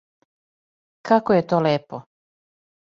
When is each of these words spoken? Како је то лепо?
Како 1.11 1.37
је 1.39 1.45
то 1.53 1.63
лепо? 1.69 2.03